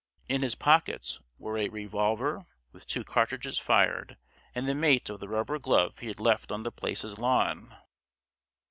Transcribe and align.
In 0.27 0.41
his 0.41 0.55
pockets 0.55 1.19
were 1.37 1.59
a 1.59 1.69
revolver, 1.69 2.43
with 2.71 2.87
two 2.87 3.03
cartridges 3.03 3.59
fired, 3.59 4.17
and 4.55 4.67
the 4.67 4.73
mate 4.73 5.11
of 5.11 5.19
the 5.19 5.27
rubber 5.29 5.59
glove 5.59 5.99
he 5.99 6.07
had 6.07 6.19
left 6.19 6.51
on 6.51 6.63
The 6.63 6.71
Place's 6.71 7.19
lawn. 7.19 7.77